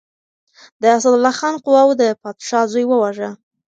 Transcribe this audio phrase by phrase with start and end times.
[0.81, 3.29] د اسدالله خان قواوو د پادشاه زوی وواژه.